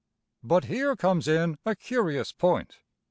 [0.41, 2.79] But here comes in a curious point.